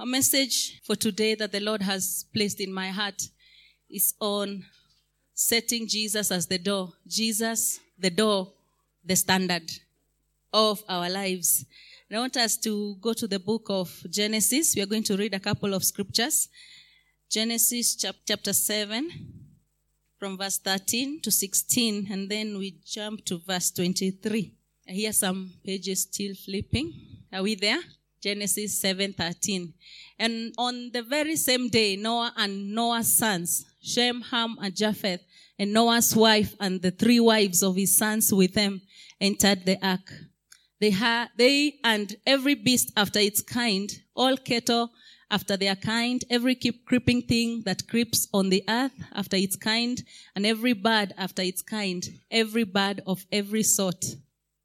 [0.00, 3.20] a message for today that the Lord has placed in my heart
[3.90, 4.64] is on
[5.34, 6.92] setting Jesus as the door.
[7.06, 8.52] Jesus, the door,
[9.04, 9.68] the standard
[10.52, 11.64] of our lives.
[12.08, 14.76] And I want us to go to the book of Genesis.
[14.76, 16.48] We are going to read a couple of scriptures.
[17.28, 19.10] Genesis chapter 7
[20.18, 24.52] from verse 13 to 16 and then we jump to verse 23.
[24.88, 26.92] I hear some pages still flipping.
[27.32, 27.80] Are we there?
[28.20, 29.72] Genesis 7:13.
[30.18, 35.20] And on the very same day Noah and Noah's sons, Shem, Ham and Japheth,
[35.58, 38.82] and Noah's wife and the three wives of his sons with them
[39.20, 40.12] entered the ark.
[40.80, 44.90] They had, they and every beast after its kind, all cattle
[45.30, 50.02] after their kind, every creeping thing that creeps on the earth after its kind,
[50.34, 54.04] and every bird after its kind, every bird of every sort.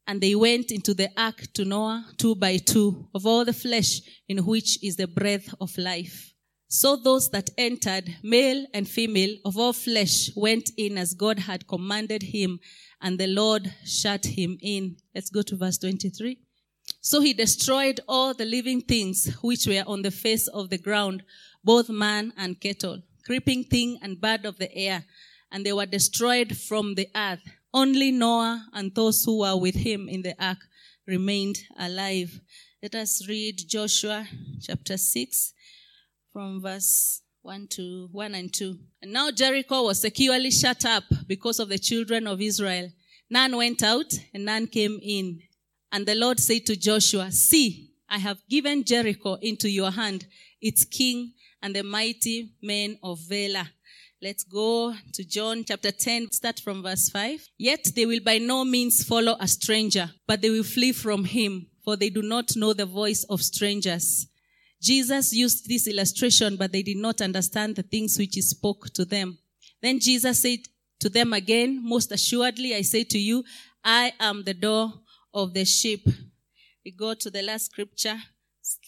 [0.06, 4.02] And they went into the ark to Noah two by two of all the flesh
[4.28, 6.34] in which is the breath of life.
[6.68, 11.68] So those that entered, male and female of all flesh, went in as God had
[11.68, 12.60] commanded him,
[13.00, 14.98] and the Lord shut him in.
[15.14, 16.40] Let's go to verse 23.
[17.00, 21.22] So he destroyed all the living things which were on the face of the ground,
[21.64, 25.06] both man and cattle, creeping thing and bird of the air,
[25.52, 27.44] and they were destroyed from the earth.
[27.74, 30.60] Only Noah and those who were with him in the ark
[31.08, 32.40] remained alive.
[32.84, 34.28] Let us read Joshua
[34.62, 35.54] chapter 6
[36.32, 38.78] from verse 1 to 1 and 2.
[39.02, 42.92] And now Jericho was securely shut up because of the children of Israel.
[43.30, 45.42] None went out and none came in.
[45.92, 50.28] And the Lord said to Joshua, See, I have given Jericho into your hand,
[50.62, 53.68] its king and the mighty men of Valor.
[54.24, 57.46] Let's go to John chapter 10, start from verse 5.
[57.58, 61.68] Yet they will by no means follow a stranger, but they will flee from him,
[61.84, 64.28] for they do not know the voice of strangers.
[64.82, 69.04] Jesus used this illustration, but they did not understand the things which he spoke to
[69.04, 69.40] them.
[69.82, 70.60] Then Jesus said
[71.02, 73.44] to them again, Most assuredly, I say to you,
[73.84, 74.94] I am the door
[75.34, 76.08] of the sheep.
[76.86, 78.16] We go to the last scripture,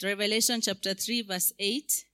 [0.01, 2.05] Revelation chapter 3, verse 8.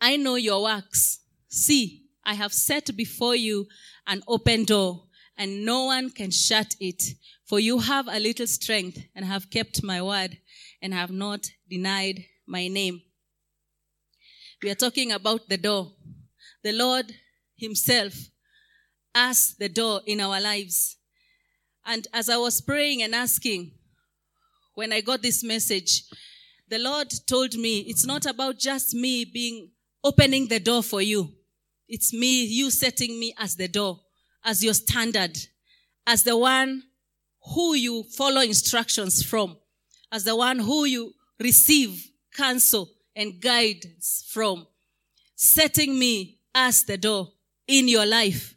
[0.00, 1.20] I know your works.
[1.48, 3.66] See, I have set before you
[4.06, 5.04] an open door,
[5.36, 7.02] and no one can shut it.
[7.44, 10.38] For you have a little strength, and have kept my word,
[10.80, 13.02] and have not denied my name.
[14.62, 15.92] We are talking about the door.
[16.62, 17.12] The Lord
[17.56, 18.14] Himself
[19.14, 20.96] as the door in our lives.
[21.84, 23.72] And as I was praying and asking,
[24.74, 26.04] when I got this message,
[26.68, 29.70] the Lord told me it's not about just me being
[30.02, 31.32] opening the door for you.
[31.88, 34.00] It's me, you setting me as the door,
[34.44, 35.36] as your standard,
[36.06, 36.82] as the one
[37.54, 39.56] who you follow instructions from,
[40.12, 44.66] as the one who you receive counsel and guidance from,
[45.34, 47.32] setting me as the door
[47.66, 48.54] in your life.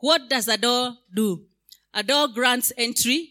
[0.00, 1.46] What does a door do?
[1.94, 3.30] A door grants entry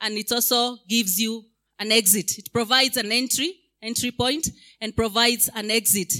[0.00, 1.44] and it also gives you
[1.78, 2.38] an exit.
[2.38, 3.52] It provides an entry,
[3.82, 4.48] entry point
[4.80, 6.12] and provides an exit.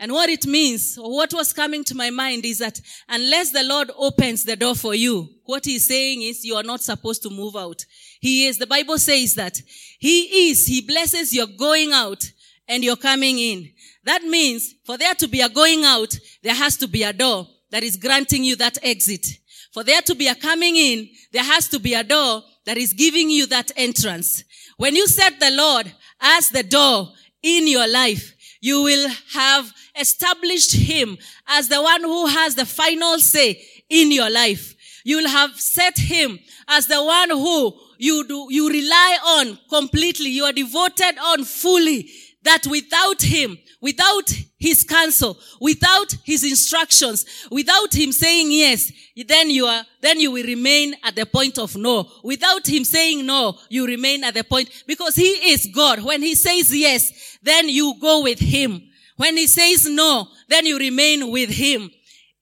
[0.00, 3.64] And what it means, or what was coming to my mind is that unless the
[3.64, 7.30] Lord opens the door for you, what he's saying is you are not supposed to
[7.30, 7.84] move out.
[8.20, 9.60] He is, the Bible says that
[9.98, 12.24] he is, he blesses your going out
[12.68, 13.72] and you're coming in.
[14.04, 17.48] That means for there to be a going out, there has to be a door
[17.70, 19.26] that is granting you that exit.
[19.72, 22.92] For there to be a coming in, there has to be a door that is
[22.92, 24.44] giving you that entrance.
[24.76, 27.08] When you set the Lord as the door
[27.42, 33.18] in your life, you will have established him as the one who has the final
[33.18, 34.74] say in your life.
[35.04, 40.30] You will have set him as the one who you do, you rely on completely.
[40.30, 42.10] You are devoted on fully
[42.42, 48.90] that without him, without his counsel, without his instructions, without him saying yes,
[49.26, 52.08] then you are, then you will remain at the point of no.
[52.24, 56.02] Without him saying no, you remain at the point because he is God.
[56.02, 58.82] When he says yes, then you go with him.
[59.16, 61.90] When he says no, then you remain with him.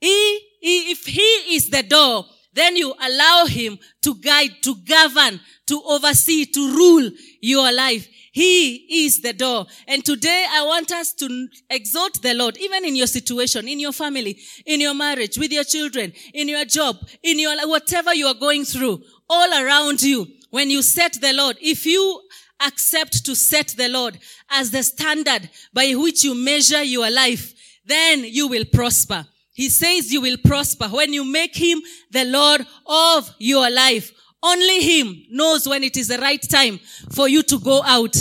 [0.00, 5.40] He, he, if he is the door, then you allow him to guide, to govern,
[5.66, 7.10] to oversee, to rule
[7.40, 8.08] your life.
[8.36, 9.64] He is the door.
[9.88, 13.92] And today I want us to exhort the Lord, even in your situation, in your
[13.92, 18.34] family, in your marriage, with your children, in your job, in your, whatever you are
[18.34, 20.26] going through, all around you.
[20.50, 22.20] When you set the Lord, if you
[22.60, 24.18] accept to set the Lord
[24.50, 27.54] as the standard by which you measure your life,
[27.86, 29.24] then you will prosper.
[29.54, 31.80] He says you will prosper when you make him
[32.10, 34.12] the Lord of your life.
[34.42, 36.78] Only him knows when it is the right time
[37.10, 38.16] for you to go out.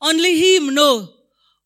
[0.00, 1.08] Only him know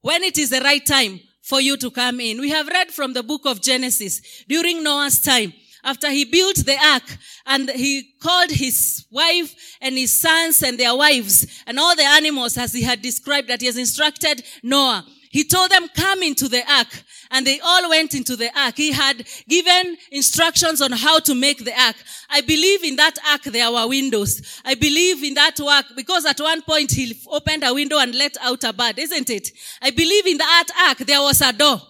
[0.00, 2.40] when it is the right time for you to come in.
[2.40, 5.52] We have read from the book of Genesis during Noah's time
[5.84, 7.16] after he built the ark
[7.46, 12.58] and he called his wife and his sons and their wives and all the animals
[12.58, 15.06] as he had described that he has instructed Noah.
[15.30, 16.88] He told them, come into the ark.
[17.30, 18.76] And they all went into the ark.
[18.76, 21.96] He had given instructions on how to make the ark.
[22.30, 24.60] I believe in that ark there were windows.
[24.64, 28.36] I believe in that work because at one point he opened a window and let
[28.40, 29.48] out a bird, isn't it?
[29.82, 31.80] I believe in that ark there was a door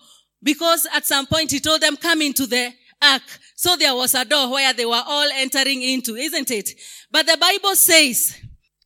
[0.43, 3.23] because at some point he told them, come into the ark.
[3.57, 6.71] So there was a door where they were all entering into, isn't it?
[7.11, 8.37] But the Bible says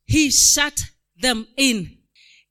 [0.05, 0.81] he shut
[1.19, 1.97] them in.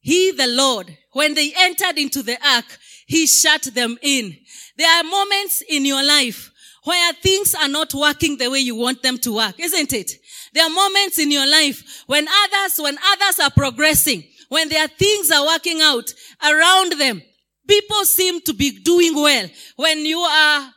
[0.01, 2.65] He, the Lord, when they entered into the ark,
[3.07, 4.37] he shut them in.
[4.77, 6.51] There are moments in your life
[6.85, 10.13] where things are not working the way you want them to work, isn't it?
[10.53, 15.31] There are moments in your life when others, when others are progressing, when their things
[15.31, 16.13] are working out
[16.43, 17.23] around them,
[17.69, 19.49] people seem to be doing well.
[19.77, 20.73] When you are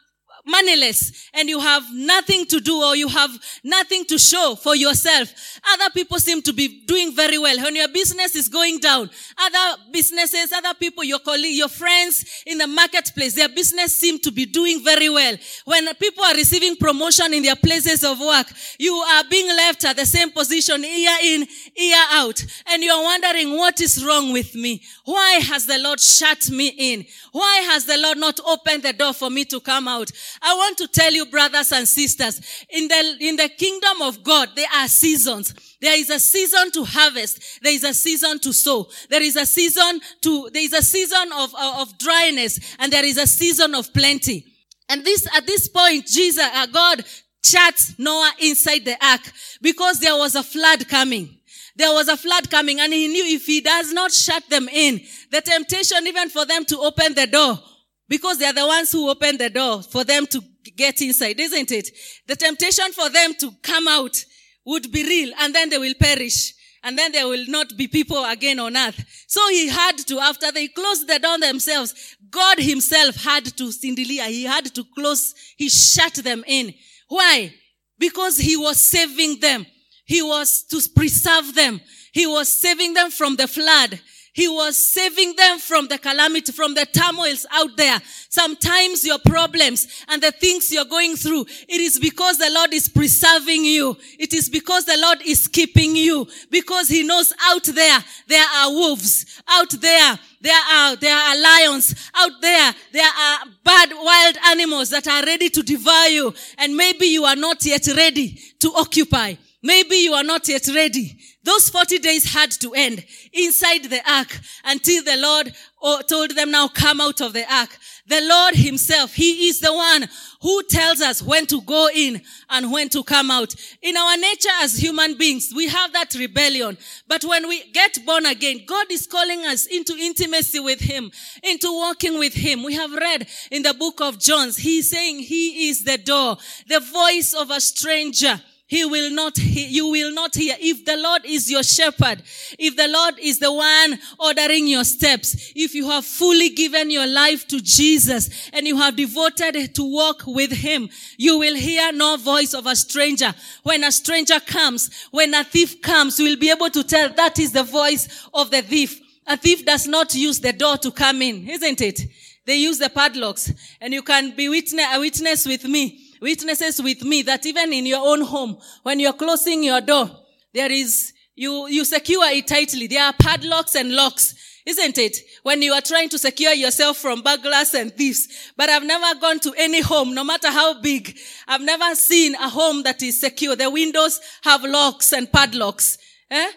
[0.45, 3.31] moneyless and you have nothing to do or you have
[3.63, 5.59] nothing to show for yourself.
[5.73, 7.57] Other people seem to be doing very well.
[7.63, 12.57] When your business is going down, other businesses, other people, your colleagues, your friends in
[12.57, 15.35] the marketplace, their business seem to be doing very well.
[15.65, 18.47] When people are receiving promotion in their places of work,
[18.77, 22.43] you are being left at the same position year in, year out.
[22.67, 24.81] And you are wondering what is wrong with me?
[25.03, 27.05] Why has the Lord shut me in?
[27.31, 30.11] Why has the Lord not opened the door for me to come out?
[30.41, 34.49] I want to tell you, brothers and sisters, in the, in the kingdom of God,
[34.55, 35.53] there are seasons.
[35.81, 37.61] There is a season to harvest.
[37.61, 38.87] There is a season to sow.
[39.09, 43.05] There is a season to, there is a season of, of, of dryness and there
[43.05, 44.45] is a season of plenty.
[44.89, 47.03] And this, at this point, Jesus, uh, God
[47.43, 49.21] shut Noah inside the ark
[49.61, 51.37] because there was a flood coming.
[51.75, 55.01] There was a flood coming and he knew if he does not shut them in,
[55.31, 57.59] the temptation even for them to open the door,
[58.07, 60.41] because they are the ones who open the door for them to
[60.75, 61.89] get inside, isn't it?
[62.27, 64.23] The temptation for them to come out
[64.65, 66.53] would be real and then they will perish.
[66.83, 69.03] And then there will not be people again on earth.
[69.27, 74.25] So he had to, after they closed the door themselves, God himself had to, Cindelia,
[74.25, 76.75] he had to close, he shut them in.
[77.07, 77.53] Why?
[77.97, 79.65] Because he was saving them.
[80.05, 81.81] He was to preserve them.
[82.13, 83.99] He was saving them from the flood.
[84.35, 88.01] He was saving them from the calamity, from the turmoils out there.
[88.27, 92.89] Sometimes your problems and the things you're going through, it is because the Lord is
[92.89, 93.95] preserving you.
[94.19, 96.27] It is because the Lord is keeping you.
[96.51, 97.97] Because He knows out there,
[98.27, 99.41] there are wolves.
[99.47, 101.95] Out there, there are, there are lions.
[102.13, 106.33] Out there, there are bad wild animals that are ready to devour you.
[106.57, 109.35] And maybe you are not yet ready to occupy.
[109.63, 111.17] Maybe you are not yet ready.
[111.45, 116.49] Those 40 days had to end inside the ark until the Lord oh, told them
[116.49, 117.69] now come out of the ark.
[118.07, 120.09] The Lord himself, he is the one
[120.41, 123.53] who tells us when to go in and when to come out.
[123.83, 126.79] In our nature as human beings, we have that rebellion.
[127.07, 131.11] But when we get born again, God is calling us into intimacy with him,
[131.43, 132.63] into walking with him.
[132.63, 136.37] We have read in the book of John, he's saying he is the door,
[136.67, 140.55] the voice of a stranger he will not hear, you will not hear.
[140.59, 142.23] If the Lord is your shepherd,
[142.57, 147.05] if the Lord is the one ordering your steps, if you have fully given your
[147.05, 152.17] life to Jesus and you have devoted to walk with Him, you will hear no
[152.17, 153.35] voice of a stranger.
[153.61, 157.37] When a stranger comes, when a thief comes, you will be able to tell that
[157.37, 158.99] is the voice of the thief.
[159.27, 162.01] A thief does not use the door to come in, isn't it?
[162.47, 167.03] They use the padlocks and you can be witness, a witness with me witnesses with
[167.03, 170.09] me that even in your own home, when you're closing your door,
[170.53, 172.87] there is, you, you secure it tightly.
[172.87, 174.33] There are padlocks and locks,
[174.65, 175.17] isn't it?
[175.43, 178.51] When you are trying to secure yourself from burglars and thieves.
[178.57, 181.15] But I've never gone to any home, no matter how big.
[181.47, 183.55] I've never seen a home that is secure.
[183.55, 185.99] The windows have locks and padlocks.
[186.31, 186.51] Eh?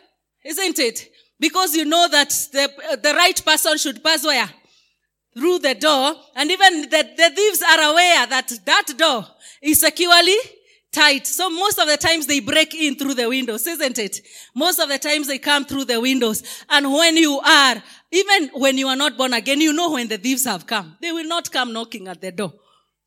[0.45, 1.11] Isn't it?
[1.39, 4.49] Because you know that the, the right person should pass where?
[5.35, 6.15] Through the door.
[6.35, 9.27] And even the, the thieves are aware that that door
[9.63, 10.37] is securely
[10.93, 11.27] tight.
[11.27, 14.21] So most of the times they break in through the windows, isn't it?
[14.55, 16.43] Most of the times they come through the windows.
[16.69, 20.19] And when you are, even when you are not born again, you know when the
[20.19, 20.97] thieves have come.
[21.01, 22.53] They will not come knocking at the door.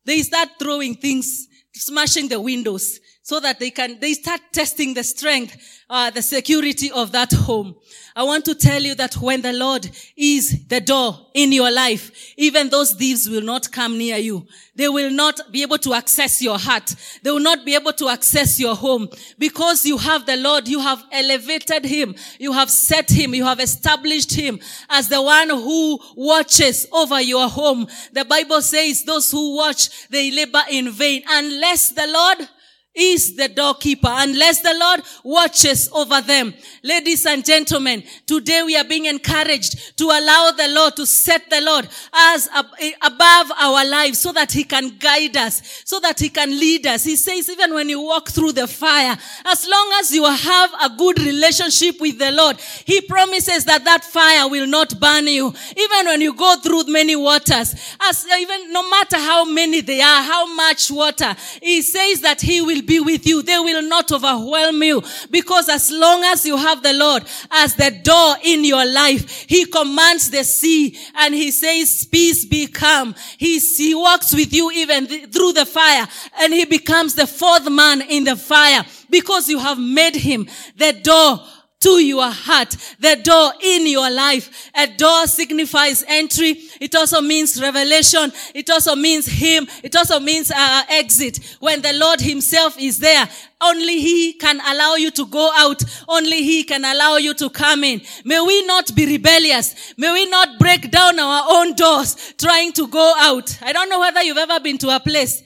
[0.04, 5.04] They start throwing things, smashing the windows, so that they can, they start testing the
[5.04, 5.56] strength,
[5.88, 7.76] uh, the security of that home.
[8.16, 12.34] I want to tell you that when the Lord is the door in your life,
[12.36, 14.46] even those thieves will not come near you.
[14.74, 16.94] They will not be able to access your heart.
[17.22, 20.66] They will not be able to access your home because you have the Lord.
[20.66, 22.16] You have elevated him.
[22.40, 23.34] You have set him.
[23.34, 24.58] You have established him
[24.90, 27.86] as the one who watches over your home.
[28.12, 32.48] The Bible says those who watch, they labor in vain unless the Lord
[32.94, 36.52] is the doorkeeper unless the Lord watches over them.
[36.82, 41.62] Ladies and gentlemen, today we are being encouraged to allow the Lord to set the
[41.62, 42.48] Lord as
[42.80, 46.86] eh, above our lives so that he can guide us, so that he can lead
[46.86, 47.04] us.
[47.04, 50.90] He says even when you walk through the fire, as long as you have a
[50.96, 55.54] good relationship with the Lord, he promises that that fire will not burn you.
[55.76, 60.22] Even when you go through many waters, as even no matter how many they are,
[60.22, 63.42] how much water, he says that he will be with you.
[63.42, 67.90] They will not overwhelm you because as long as you have the Lord as the
[68.02, 73.14] door in your life, He commands the sea and He says, peace be calm.
[73.38, 76.06] He, he walks with you even th- through the fire
[76.40, 80.92] and He becomes the fourth man in the fire because you have made Him the
[80.92, 81.40] door
[81.82, 84.70] to your heart, the door in your life.
[84.74, 86.56] A door signifies entry.
[86.80, 88.32] It also means revelation.
[88.54, 89.66] It also means him.
[89.82, 91.56] It also means uh, exit.
[91.60, 93.28] When the Lord himself is there,
[93.60, 95.82] only he can allow you to go out.
[96.08, 98.00] Only he can allow you to come in.
[98.24, 99.94] May we not be rebellious.
[99.96, 103.58] May we not break down our own doors trying to go out.
[103.62, 105.42] I don't know whether you've ever been to a place.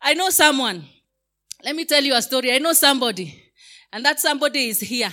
[0.00, 0.84] I know someone.
[1.64, 2.52] Let me tell you a story.
[2.52, 3.44] I know somebody.
[3.92, 5.12] And that somebody is here.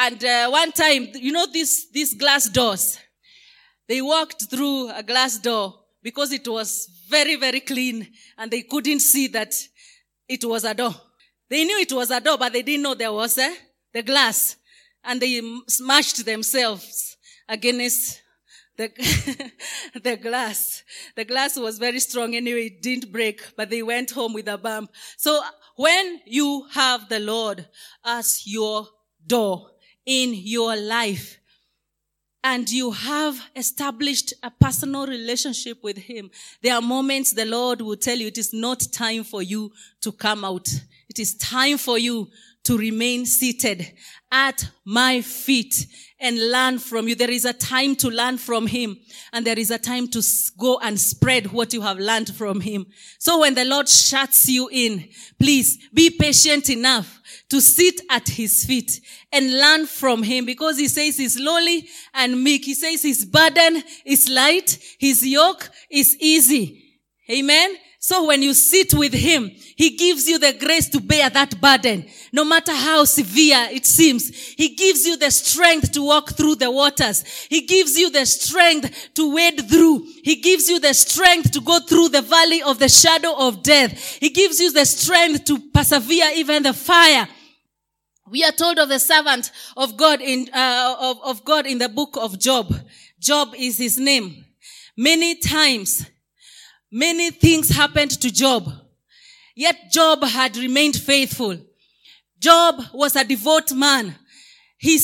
[0.00, 3.00] And uh, one time, you know these, these glass doors?
[3.88, 9.00] They walked through a glass door because it was very, very clean and they couldn't
[9.00, 9.52] see that
[10.28, 10.94] it was a door.
[11.50, 14.54] They knew it was a door, but they didn't know there was the glass.
[15.02, 17.16] And they smashed themselves
[17.48, 18.22] against
[18.76, 18.92] the,
[20.00, 20.84] the glass.
[21.16, 22.66] The glass was very strong anyway.
[22.66, 24.92] It didn't break, but they went home with a bump.
[25.16, 25.42] So
[25.74, 27.66] when you have the Lord
[28.04, 28.86] as your
[29.26, 29.70] door,
[30.08, 31.38] in your life
[32.42, 36.30] and you have established a personal relationship with him,
[36.62, 40.10] there are moments the Lord will tell you it is not time for you to
[40.10, 40.66] come out.
[41.10, 42.28] It is time for you
[42.64, 43.94] to remain seated
[44.30, 45.86] at my feet
[46.20, 47.14] and learn from you.
[47.14, 48.98] There is a time to learn from him
[49.32, 50.22] and there is a time to
[50.58, 52.86] go and spread what you have learned from him.
[53.18, 58.64] So when the Lord shuts you in, please be patient enough to sit at his
[58.64, 59.00] feet
[59.32, 62.64] and learn from him because he says he's lowly and meek.
[62.64, 64.78] He says his burden is light.
[64.98, 67.00] His yoke is easy.
[67.30, 67.76] Amen.
[68.00, 72.06] So when you sit with him, he gives you the grace to bear that burden.
[72.32, 76.70] No matter how severe it seems, he gives you the strength to walk through the
[76.70, 77.24] waters.
[77.48, 80.06] He gives you the strength to wade through.
[80.22, 84.18] He gives you the strength to go through the valley of the shadow of death.
[84.20, 87.26] He gives you the strength to persevere even the fire.
[88.30, 91.88] We are told of the servant of God in, uh, of, of God in the
[91.88, 92.72] book of Job.
[93.18, 94.44] Job is his name.
[94.96, 96.06] Many times,
[96.90, 98.70] many things happened to Job.
[99.54, 101.58] Yet Job had remained faithful.
[102.38, 104.14] Job was a devout man.
[104.78, 104.98] He, he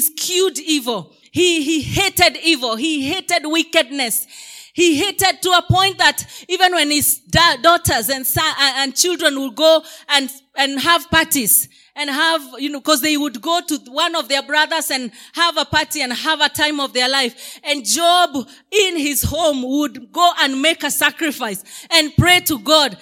[0.00, 1.12] skewed evil.
[1.32, 2.76] He, he hated evil.
[2.76, 4.26] He hated wickedness.
[4.72, 9.40] He hated to a point that even when his da- daughters and, son, and children
[9.40, 13.78] would go and, and have parties, and have, you know, cause they would go to
[13.88, 17.58] one of their brothers and have a party and have a time of their life.
[17.64, 18.36] And Job
[18.70, 22.98] in his home would go and make a sacrifice and pray to God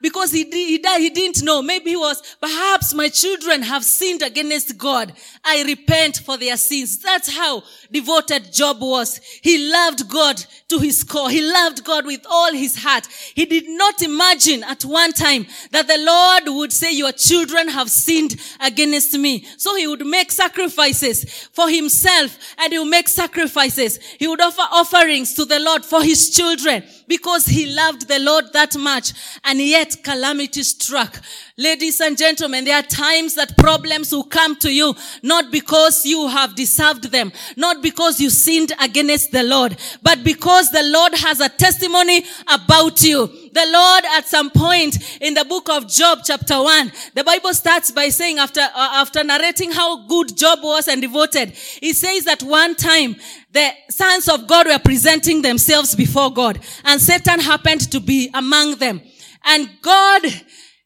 [0.00, 1.60] because he, he, he didn't know.
[1.60, 5.12] Maybe he was, perhaps my children have sinned against God.
[5.44, 6.98] I repent for their sins.
[6.98, 7.62] That's how
[7.92, 9.18] devoted Job was.
[9.42, 11.28] He loved God to his core.
[11.28, 13.06] He loved God with all his heart.
[13.34, 17.90] He did not imagine at one time that the Lord would say, your children have
[17.90, 18.13] sinned
[18.60, 19.46] against me.
[19.56, 23.98] So he would make sacrifices for himself and he would make sacrifices.
[24.18, 28.46] He would offer offerings to the Lord for his children because he loved the Lord
[28.52, 29.12] that much.
[29.44, 31.20] And yet calamity struck.
[31.56, 36.28] Ladies and gentlemen, there are times that problems will come to you, not because you
[36.28, 41.40] have deserved them, not because you sinned against the Lord, but because the Lord has
[41.40, 43.26] a testimony about you.
[43.52, 47.92] The Lord at some point in the book of Job chapter 1, the Bible starts
[47.92, 52.42] by saying after, uh, after narrating how good Job was and devoted, he says that
[52.42, 53.16] one time
[53.54, 58.76] the sons of God were presenting themselves before God and Satan happened to be among
[58.76, 59.00] them.
[59.44, 60.22] And God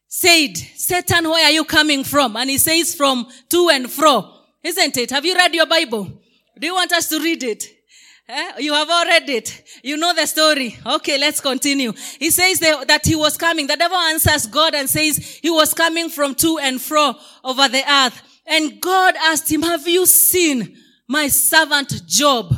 [0.07, 2.35] said, Satan, where are you coming from?
[2.35, 4.33] And he says from to and fro.
[4.63, 5.09] Isn't it?
[5.11, 6.05] Have you read your Bible?
[6.59, 7.65] Do you want us to read it?
[8.27, 8.51] Eh?
[8.59, 9.63] You have all read it.
[9.81, 10.77] You know the story.
[10.85, 11.93] Okay, let's continue.
[12.19, 13.65] He says that he was coming.
[13.65, 17.81] The devil answers God and says he was coming from to and fro over the
[17.89, 18.21] earth.
[18.45, 20.77] And God asked him, have you seen
[21.09, 22.53] my servant Job?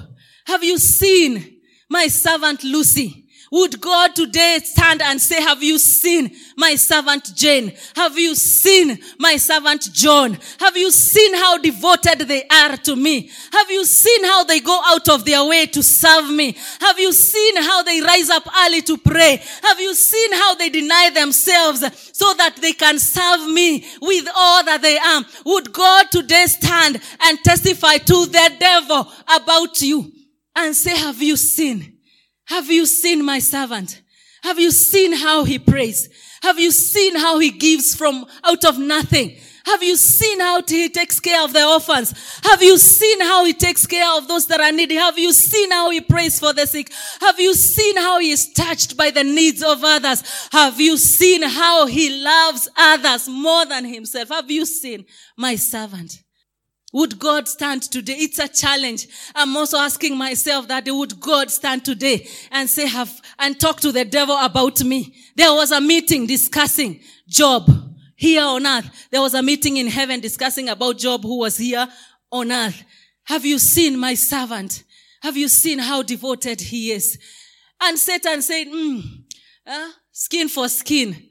[0.46, 3.21] Have you seen my servant Lucy?
[3.54, 7.74] Would God today stand and say, have you seen my servant Jane?
[7.98, 10.38] Have you seen my servant John?
[10.62, 13.30] Have you seen how devoted they are to me?
[13.52, 16.56] Have you seen how they go out of their way to serve me?
[16.80, 19.44] Have you seen how they rise up early to pray?
[19.64, 21.82] Have you seen how they deny themselves
[22.14, 25.26] so that they can serve me with all that they are?
[25.46, 30.10] Would God today stand and testify to the devil about you
[30.56, 31.91] and say, have you seen?
[32.52, 34.02] Have you seen my servant?
[34.44, 36.10] Have you seen how he prays?
[36.44, 39.38] Have you seen how he gives from out of nothing?
[39.66, 42.14] Have you seen how he takes care of the orphans?
[42.44, 44.96] Have you seen how he takes care of those that are needy?
[44.96, 46.92] Have you seen how he prays for the sick?
[47.22, 50.22] Have you seen how he is touched by the needs of others?
[50.52, 54.28] Have you seen how he loves others more than himself?
[54.28, 55.06] Have you seen
[55.38, 56.22] my servant?
[56.94, 58.16] Would God stand today?
[58.18, 59.08] It's a challenge.
[59.34, 63.92] I'm also asking myself that would God stand today and say, have, and talk to
[63.92, 65.16] the devil about me?
[65.36, 67.70] There was a meeting discussing Job
[68.16, 69.08] here on earth.
[69.10, 71.88] There was a meeting in heaven discussing about Job who was here
[72.30, 72.84] on earth.
[73.24, 74.84] Have you seen my servant?
[75.22, 77.18] Have you seen how devoted he is?
[77.82, 79.02] And Satan said, mm,
[79.66, 81.30] uh, skin for skin.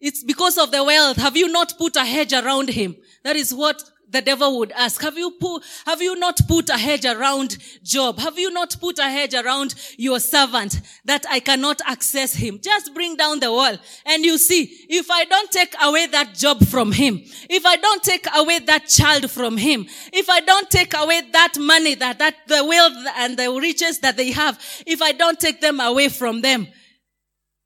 [0.00, 1.16] It's because of the wealth.
[1.16, 2.94] Have you not put a hedge around him?
[3.24, 6.78] That is what the devil would ask, have you put, have you not put a
[6.78, 8.18] hedge around Job?
[8.18, 12.58] Have you not put a hedge around your servant that I cannot access him?
[12.62, 13.76] Just bring down the wall.
[14.06, 18.02] And you see, if I don't take away that job from him, if I don't
[18.02, 22.34] take away that child from him, if I don't take away that money that, that
[22.46, 26.40] the wealth and the riches that they have, if I don't take them away from
[26.40, 26.66] them,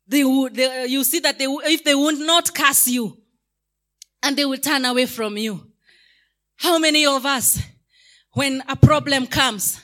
[0.08, 3.16] they would, they, you see that they, if they would not curse you
[4.22, 5.71] and they will turn away from you.
[6.62, 7.59] How many of us,
[8.35, 9.81] when a problem comes,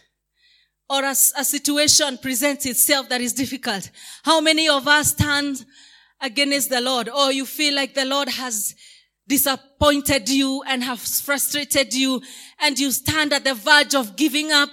[0.88, 3.90] or a, a, situation presents itself that is difficult,
[4.22, 5.64] how many of us stand
[6.20, 8.76] against the Lord, or you feel like the Lord has
[9.26, 12.22] disappointed you and has frustrated you,
[12.60, 14.70] and you stand at the verge of giving up,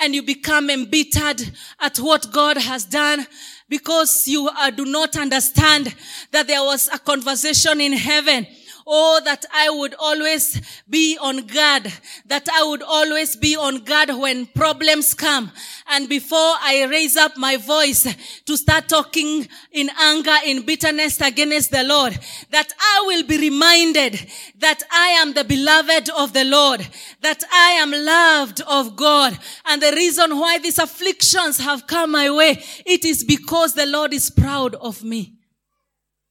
[0.00, 1.42] and you become embittered
[1.80, 3.26] at what God has done,
[3.68, 5.92] because you uh, do not understand
[6.30, 8.46] that there was a conversation in heaven
[8.90, 11.92] Oh, that I would always be on guard,
[12.24, 15.52] that I would always be on guard when problems come.
[15.88, 18.06] And before I raise up my voice
[18.46, 22.18] to start talking in anger, in bitterness against the Lord,
[22.50, 24.26] that I will be reminded
[24.58, 26.88] that I am the beloved of the Lord,
[27.20, 29.38] that I am loved of God.
[29.66, 34.14] And the reason why these afflictions have come my way, it is because the Lord
[34.14, 35.37] is proud of me.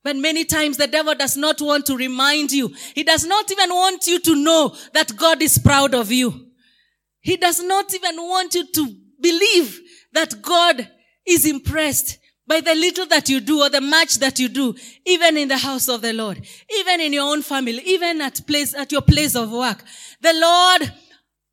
[0.04, 2.74] But many times the devil does not want to remind you.
[2.96, 6.48] He does not even want you to know that God is proud of you.
[7.22, 9.80] He does not even want you to believe
[10.14, 10.88] that God
[11.26, 14.74] is impressed by the little that you do or the much that you do,
[15.06, 16.42] even in the house of the Lord,
[16.80, 19.84] even in your own family, even at place, at your place of work.
[20.22, 20.94] The Lord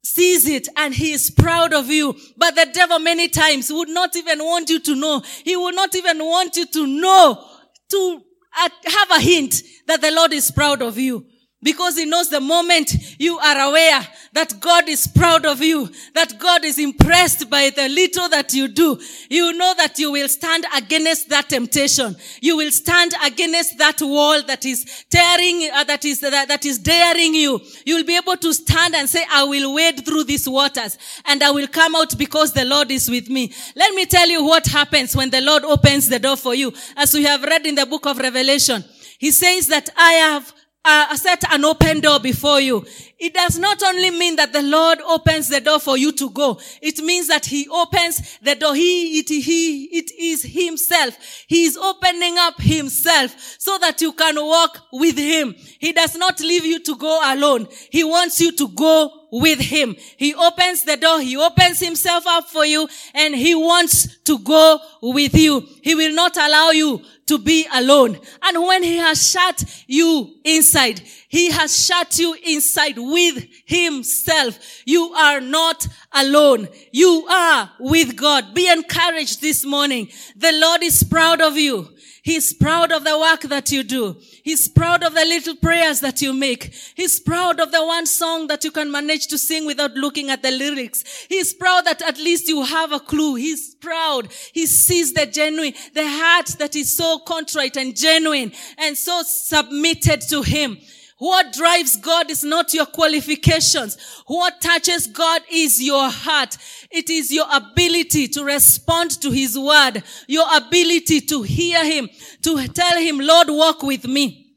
[0.04, 2.14] sees it and he is proud of you.
[2.36, 5.22] But the devil many times would not even want you to know.
[5.42, 7.44] He would not even want you to know
[7.90, 8.22] to
[8.56, 11.26] Uh, have a hint that the Lord is proud of you.
[11.64, 16.38] Because he knows the moment you are aware that God is proud of you, that
[16.38, 19.00] God is impressed by the little that you do,
[19.30, 22.16] you know that you will stand against that temptation.
[22.42, 26.78] You will stand against that wall that is tearing, uh, that is, that, that is
[26.78, 27.58] daring you.
[27.86, 31.42] You will be able to stand and say, I will wade through these waters and
[31.42, 33.54] I will come out because the Lord is with me.
[33.74, 36.74] Let me tell you what happens when the Lord opens the door for you.
[36.94, 38.84] As we have read in the book of Revelation,
[39.18, 40.52] he says that I have
[40.84, 42.84] uh, set an open door before you.
[43.18, 46.60] It does not only mean that the Lord opens the door for you to go.
[46.82, 48.74] It means that He opens the door.
[48.74, 51.16] He, it, He, it is Himself.
[51.46, 55.54] He is opening up Himself so that you can walk with Him.
[55.78, 57.66] He does not leave you to go alone.
[57.90, 59.96] He wants you to go with Him.
[60.16, 61.20] He opens the door.
[61.20, 65.66] He opens Himself up for you and He wants to go with you.
[65.82, 68.18] He will not allow you to be alone.
[68.42, 74.58] And when he has shut you inside, he has shut you inside with himself.
[74.84, 76.68] You are not alone.
[76.92, 78.54] You are with God.
[78.54, 80.08] Be encouraged this morning.
[80.36, 81.88] The Lord is proud of you.
[82.22, 84.16] He's proud of the work that you do.
[84.44, 86.74] He's proud of the little prayers that you make.
[86.94, 90.42] He's proud of the one song that you can manage to sing without looking at
[90.42, 91.02] the lyrics.
[91.30, 93.36] He's proud that at least you have a clue.
[93.36, 94.28] He's proud.
[94.52, 100.20] He sees the genuine, the heart that is so contrite and genuine and so submitted
[100.28, 100.76] to Him.
[101.18, 103.96] What drives God is not your qualifications.
[104.26, 106.58] What touches God is your heart.
[106.90, 112.08] It is your ability to respond to His word, your ability to hear Him,
[112.42, 114.56] to tell Him, Lord, walk with me.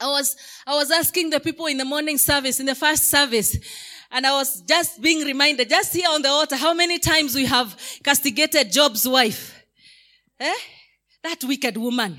[0.00, 0.36] I was,
[0.66, 3.58] I was asking the people in the morning service, in the first service,
[4.10, 7.44] and I was just being reminded, just here on the altar, how many times we
[7.44, 9.62] have castigated Job's wife.
[10.40, 10.54] Eh?
[11.22, 12.18] That wicked woman.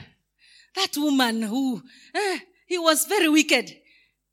[0.76, 1.82] That woman who,
[2.14, 2.40] eh,
[2.72, 3.70] he was very wicked.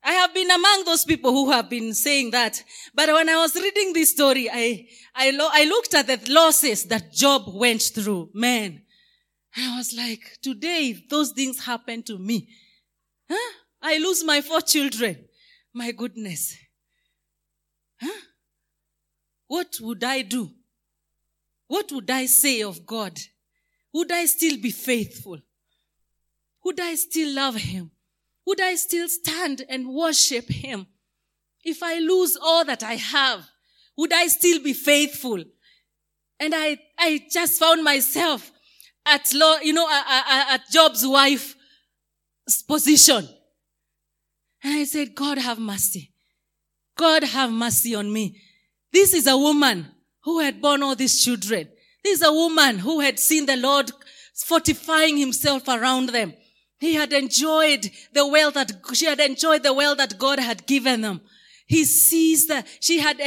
[0.00, 2.62] I have been among those people who have been saying that.
[2.94, 6.84] But when I was reading this story, I, I, lo- I looked at the losses
[6.84, 8.30] that Job went through.
[8.32, 8.82] Man.
[9.56, 12.48] I was like, today, those things happen to me.
[13.28, 13.54] Huh?
[13.82, 15.16] I lose my four children.
[15.74, 16.54] My goodness.
[18.00, 18.20] Huh?
[19.48, 20.48] What would I do?
[21.66, 23.18] What would I say of God?
[23.92, 25.38] Would I still be faithful?
[26.64, 27.90] Would I still love Him?
[28.48, 30.86] Would I still stand and worship Him?
[31.62, 33.46] If I lose all that I have,
[33.98, 35.44] would I still be faithful?
[36.40, 38.50] And I, I just found myself
[39.04, 41.56] at, law, you know, at Job's wife's
[42.66, 43.28] position.
[44.64, 46.14] And I said, God have mercy.
[46.96, 48.40] God have mercy on me.
[48.90, 49.88] This is a woman
[50.22, 51.68] who had born all these children.
[52.02, 53.92] This is a woman who had seen the Lord
[54.34, 56.32] fortifying himself around them.
[56.78, 61.00] He had enjoyed the wealth that, she had enjoyed the wealth that God had given
[61.00, 61.20] them.
[61.68, 63.20] He sees that she had,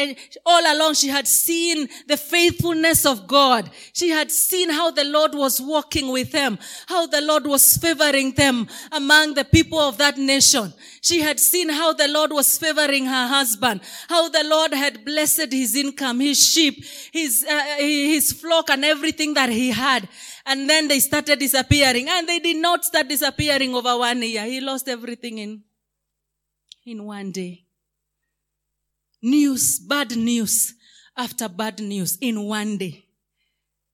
[0.44, 3.70] all along, she had seen the faithfulness of God.
[3.94, 8.32] She had seen how the Lord was walking with them, how the Lord was favoring
[8.32, 10.74] them among the people of that nation.
[11.02, 15.52] She had seen how the Lord was favoring her husband, how the Lord had blessed
[15.52, 20.10] his income, his sheep, his, uh, his flock and everything that he had.
[20.46, 24.46] And then they started disappearing and they did not start disappearing over one year.
[24.46, 25.62] He lost everything in,
[26.86, 27.64] in one day.
[29.22, 30.74] News, bad news
[31.16, 33.06] after bad news in one day.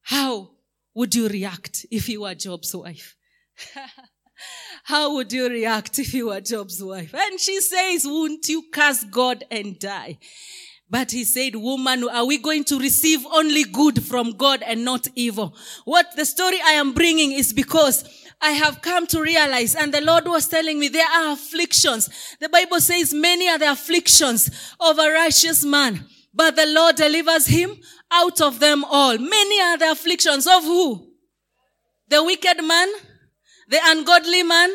[0.01, 0.51] How
[0.93, 3.15] would you react if you were Job's wife?
[4.83, 7.13] How would you react if you were Job's wife?
[7.13, 10.17] And she says, won't you curse God and die?
[10.89, 15.08] But he said, woman, are we going to receive only good from God and not
[15.15, 15.54] evil?
[15.84, 18.06] What the story I am bringing is because
[18.39, 22.10] I have come to realize, and the Lord was telling me there are afflictions.
[22.39, 27.47] The Bible says many are the afflictions of a righteous man, but the Lord delivers
[27.47, 27.76] him
[28.12, 29.17] out of them all.
[29.17, 31.12] Many are the afflictions of who?
[32.10, 32.88] The wicked man,
[33.67, 34.69] the ungodly man,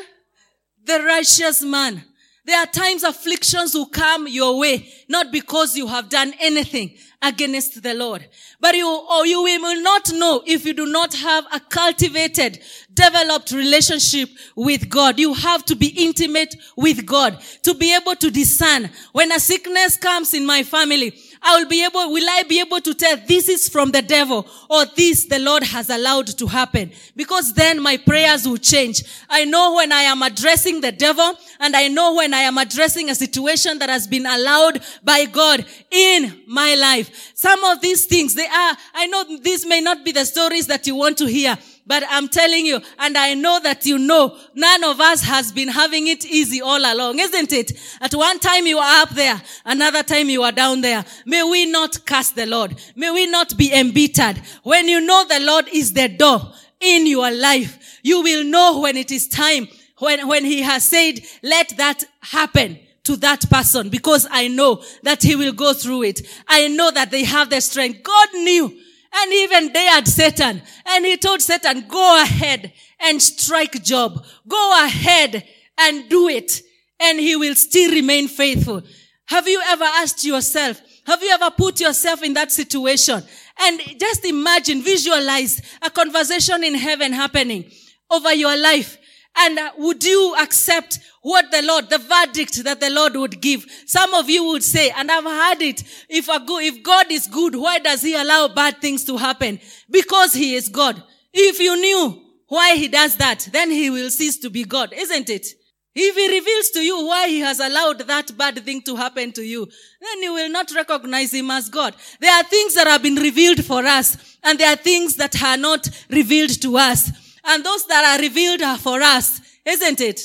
[0.84, 2.04] the righteous man.
[2.44, 7.82] There are times afflictions will come your way, not because you have done anything against
[7.84, 8.28] the Lord.
[8.60, 12.58] But you, or you will not know if you do not have a cultivated,
[12.92, 15.20] developed relationship with God.
[15.20, 19.96] You have to be intimate with God to be able to discern when a sickness
[19.96, 21.14] comes in my family.
[21.42, 24.46] I will be able, will I be able to tell this is from the devil
[24.70, 26.92] or this the Lord has allowed to happen?
[27.16, 29.02] Because then my prayers will change.
[29.28, 33.10] I know when I am addressing the devil and I know when I am addressing
[33.10, 37.32] a situation that has been allowed by God in my life.
[37.34, 40.86] Some of these things, they are, I know these may not be the stories that
[40.86, 44.84] you want to hear, but I'm telling you, and I know that you know, none
[44.84, 47.72] of us has been having it easy all along, isn't it?
[48.00, 51.04] At one time you are up there, another time you are down there.
[51.26, 52.80] May we not curse the Lord.
[52.94, 54.40] May we not be embittered.
[54.62, 58.96] When you know the Lord is the door in your life, you will know when
[58.96, 59.66] it is time,
[59.98, 65.22] when, when he has said, let that happen to that person because I know that
[65.22, 66.20] he will go through it.
[66.46, 68.04] I know that they have the strength.
[68.04, 68.78] God knew
[69.14, 70.62] and even dared Satan.
[70.86, 74.24] And he told Satan, go ahead and strike Job.
[74.46, 75.44] Go ahead
[75.78, 76.60] and do it.
[77.00, 78.82] And he will still remain faithful.
[79.26, 83.22] Have you ever asked yourself, have you ever put yourself in that situation?
[83.60, 87.70] And just imagine, visualize a conversation in heaven happening
[88.10, 88.98] over your life.
[89.36, 93.64] And uh, would you accept what the Lord, the verdict that the Lord would give?
[93.86, 97.56] Some of you would say, and I've heard it, if, good, if God is good,
[97.56, 99.58] why does he allow bad things to happen?
[99.90, 101.02] Because he is God.
[101.32, 105.30] If you knew why he does that, then he will cease to be God, isn't
[105.30, 105.46] it?
[105.94, 109.42] If he reveals to you why he has allowed that bad thing to happen to
[109.42, 109.66] you,
[110.00, 111.94] then you will not recognize him as God.
[112.18, 115.58] There are things that have been revealed for us, and there are things that are
[115.58, 117.10] not revealed to us.
[117.44, 120.20] And those that are revealed are for us, isn't it?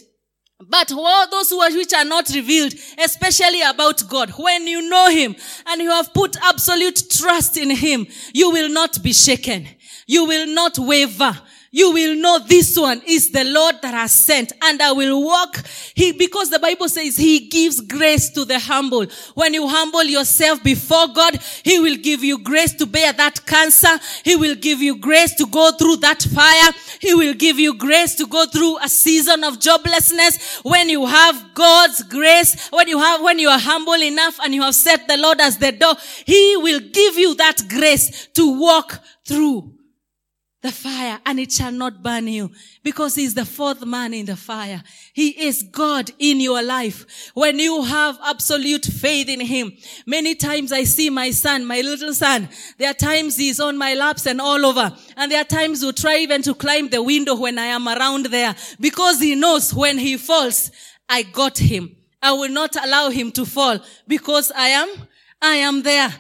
[0.60, 5.10] But all those who are, which are not revealed, especially about God, when you know
[5.10, 5.36] Him
[5.68, 9.68] and you have put absolute trust in Him, you will not be shaken.
[10.08, 11.40] You will not waver
[11.72, 15.64] you will know this one is the Lord that has sent and I will walk.
[15.96, 19.06] He, because the Bible says he gives grace to the humble.
[19.36, 24.00] When you humble yourself before God, he will give you grace to bear that cancer.
[24.24, 26.72] He will give you grace to go through that fire.
[27.00, 30.64] He will give you grace to go through a season of joblessness.
[30.64, 34.62] When you have God's grace, when you have, when you are humble enough and you
[34.62, 39.00] have set the Lord as the door, he will give you that grace to walk
[39.26, 39.77] through
[40.68, 42.52] the fire and it shall not burn you
[42.84, 44.84] because he's the fourth man in the fire.
[45.14, 47.32] He is God in your life.
[47.34, 49.72] When you have absolute faith in him,
[50.06, 53.94] many times I see my son, my little son, there are times he's on my
[53.94, 54.94] laps and all over.
[55.16, 58.26] And there are times he'll try even to climb the window when I am around
[58.26, 60.70] there because he knows when he falls,
[61.08, 61.96] I got him.
[62.22, 64.90] I will not allow him to fall because I am,
[65.42, 66.14] I am there.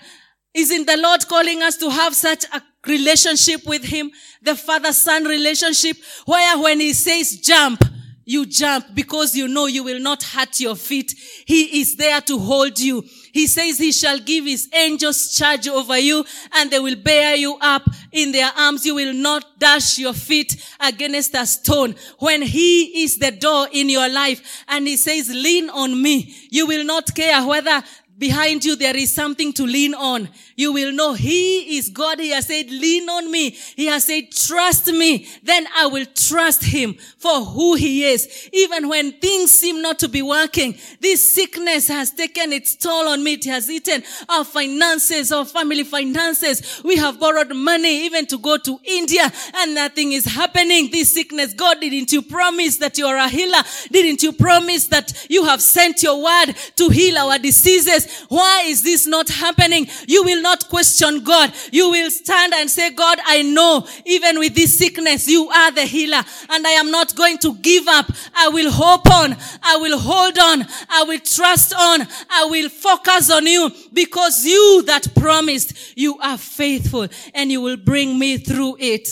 [0.58, 4.10] Isn't the Lord calling us to have such a relationship with Him?
[4.42, 7.84] The father-son relationship where when He says jump,
[8.26, 11.14] you jump because you know you will not hurt your feet.
[11.46, 13.04] He is there to hold you.
[13.32, 17.56] He says he shall give his angels charge over you and they will bear you
[17.62, 18.86] up in their arms.
[18.86, 21.96] You will not dash your feet against a stone.
[22.20, 26.68] When he is the door in your life and he says, lean on me, you
[26.68, 27.82] will not care whether
[28.18, 30.28] behind you there is something to lean on.
[30.58, 32.20] You will know He is God.
[32.20, 33.52] He has said, lean on me.
[33.52, 35.28] He has said, trust me.
[35.44, 38.50] Then I will trust Him for who He is.
[38.52, 43.24] Even when things seem not to be working, this sickness has taken its toll on
[43.24, 43.34] me.
[43.34, 46.82] It has eaten our finances, our family finances.
[46.84, 50.90] We have borrowed money even to go to India and nothing is happening.
[50.92, 53.62] This sickness, God, didn't you promise that you are a healer?
[53.92, 58.26] Didn't you promise that you have sent your word to heal our diseases?
[58.30, 59.88] why is this not happening?
[60.08, 61.52] You will not question God.
[61.74, 65.82] You will stand and say, God, I know even with this sickness, you are the
[65.82, 68.10] healer and I am not going to give up.
[68.34, 69.36] I will hope on.
[69.62, 70.66] I will hold on.
[70.90, 72.08] I will trust on.
[72.30, 77.78] I will focus on you because you that promised, you are faithful and you will
[77.78, 79.08] bring me through it.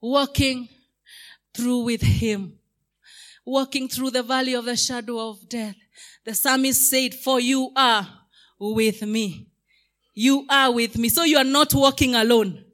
[0.00, 0.68] Walking
[1.54, 2.58] through with him.
[3.44, 5.74] Walking through the valley of the shadow of death.
[6.24, 8.06] The psalmist said, for you are
[8.60, 9.51] with me.
[10.14, 11.08] You are with me.
[11.08, 12.64] So you are not walking alone.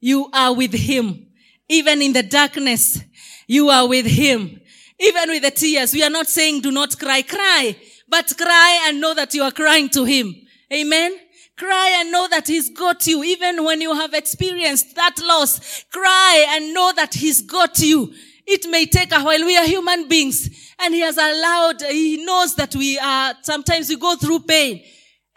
[0.00, 1.26] You are with him.
[1.68, 3.00] Even in the darkness,
[3.46, 4.60] you are with him.
[4.98, 7.22] Even with the tears, we are not saying do not cry.
[7.22, 7.76] Cry,
[8.08, 10.34] but cry and know that you are crying to him.
[10.72, 11.16] Amen.
[11.56, 13.22] Cry and know that he's got you.
[13.24, 18.12] Even when you have experienced that loss, cry and know that he's got you.
[18.46, 19.44] It may take a while.
[19.44, 23.96] We are human beings and he has allowed, he knows that we are, sometimes we
[23.96, 24.82] go through pain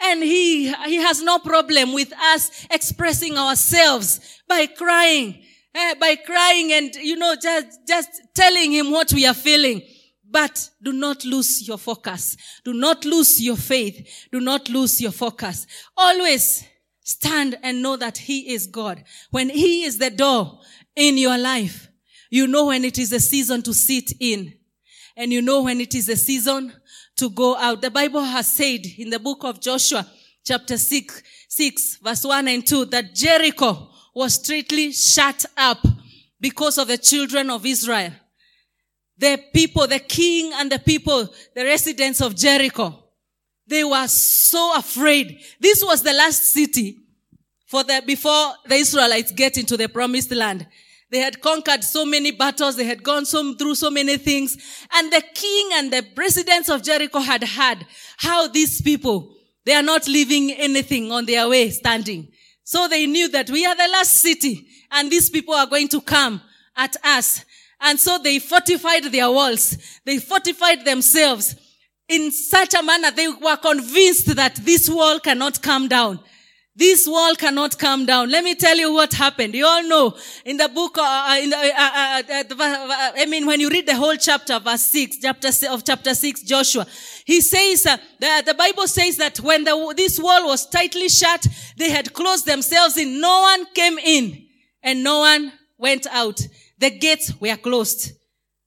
[0.01, 6.71] and he, he has no problem with us expressing ourselves by crying, eh, by crying
[6.73, 9.81] and, you know, just, just telling him what we are feeling.
[10.29, 12.35] But do not lose your focus.
[12.63, 14.27] Do not lose your faith.
[14.31, 15.65] Do not lose your focus.
[15.95, 16.65] Always
[17.03, 19.03] stand and know that he is God.
[19.31, 20.59] When he is the door
[20.95, 21.89] in your life,
[22.29, 24.53] you know when it is a season to sit in
[25.15, 26.73] and you know when it is a season
[27.17, 27.81] to go out.
[27.81, 30.05] The Bible has said in the book of Joshua,
[30.43, 35.85] chapter 6, 6, verse 1 and 2, that Jericho was strictly shut up
[36.39, 38.11] because of the children of Israel.
[39.17, 43.03] The people, the king and the people, the residents of Jericho,
[43.65, 45.39] they were so afraid.
[45.59, 46.99] This was the last city
[47.65, 50.65] for the, before the Israelites get into the promised land.
[51.09, 52.75] They had conquered so many battles.
[52.75, 54.57] They had gone so, through so many things.
[54.93, 57.85] And the king and the presidents of Jericho had heard
[58.17, 62.27] how these people, they are not leaving anything on their way standing.
[62.63, 66.01] So they knew that we are the last city and these people are going to
[66.01, 66.41] come
[66.75, 67.45] at us.
[67.79, 69.77] And so they fortified their walls.
[70.05, 71.55] They fortified themselves
[72.09, 76.19] in such a manner they were convinced that this wall cannot come down.
[76.77, 78.29] This wall cannot come down.
[78.29, 79.55] Let me tell you what happened.
[79.55, 83.25] You all know in the book, uh, uh in the, uh, uh, uh, uh, I
[83.27, 86.85] mean, when you read the whole chapter, verse six, chapter of chapter six, Joshua,
[87.25, 91.89] he says the, the Bible says that when the, this wall was tightly shut, they
[91.89, 93.19] had closed themselves in.
[93.19, 94.45] No one came in,
[94.83, 96.39] and no one went out.
[96.77, 98.11] The gates were closed.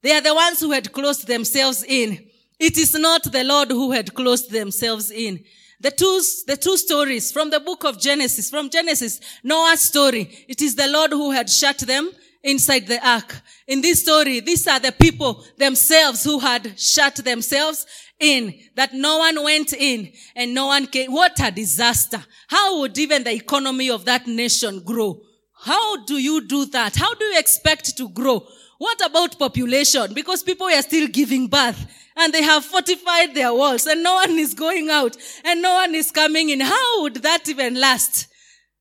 [0.03, 2.27] They are the ones who had closed themselves in.
[2.59, 5.45] It is not the Lord who had closed themselves in.
[5.81, 10.45] The two, the two stories from the book of Genesis, from Genesis, Noah's story.
[10.47, 12.11] It is the Lord who had shut them
[12.43, 13.41] inside the ark.
[13.67, 17.87] In this story, these are the people themselves who had shut themselves
[18.19, 21.13] in, that no one went in and no one came.
[21.13, 22.23] What a disaster.
[22.49, 25.23] How would even the economy of that nation grow?
[25.63, 26.97] How do you do that?
[26.97, 28.47] How do you expect to grow?
[28.81, 30.15] What about population?
[30.15, 34.39] Because people are still giving birth and they have fortified their walls and no one
[34.39, 35.15] is going out
[35.45, 36.61] and no one is coming in.
[36.61, 38.29] How would that even last?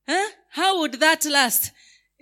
[0.08, 0.30] Huh?
[0.52, 1.74] How would that last?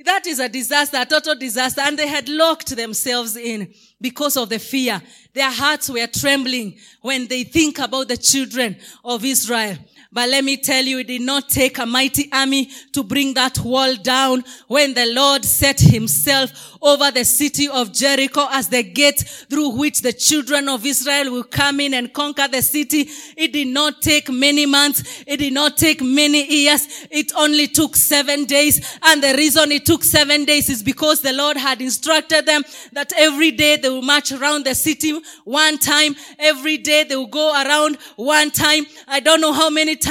[0.04, 1.82] That is a disaster, a total disaster.
[1.82, 5.00] And they had locked themselves in because of the fear.
[5.36, 9.78] Their hearts were trembling when they think about the children of Israel.
[10.18, 13.60] But let me tell you, it did not take a mighty army to bring that
[13.60, 19.20] wall down when the Lord set himself over the city of Jericho as the gate
[19.20, 23.08] through which the children of Israel will come in and conquer the city.
[23.38, 25.24] It did not take many months.
[25.28, 26.88] It did not take many years.
[27.12, 28.98] It only took seven days.
[29.04, 33.14] And the reason it took seven days is because the Lord had instructed them that
[33.16, 36.16] every day they will march around the city one time.
[36.40, 38.88] Every day they will go around one time.
[39.08, 40.07] I don't know how many times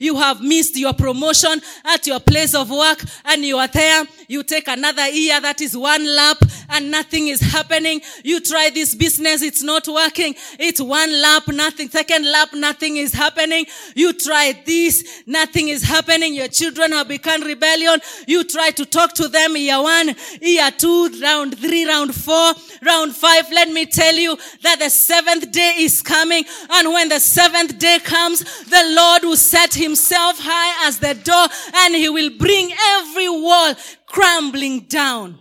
[0.00, 4.04] you have missed your promotion at your place of work and you are there.
[4.32, 5.38] You take another year.
[5.42, 6.38] That is one lap
[6.70, 8.00] and nothing is happening.
[8.24, 9.42] You try this business.
[9.42, 10.34] It's not working.
[10.58, 11.90] It's one lap, nothing.
[11.90, 13.66] Second lap, nothing is happening.
[13.94, 15.22] You try this.
[15.26, 16.32] Nothing is happening.
[16.34, 18.00] Your children have become rebellion.
[18.26, 23.14] You try to talk to them year one, year two, round three, round four, round
[23.14, 23.50] five.
[23.52, 26.44] Let me tell you that the seventh day is coming.
[26.70, 31.48] And when the seventh day comes, the Lord will set himself high as the door
[31.82, 33.74] and he will bring every wall
[34.12, 35.38] crumbling down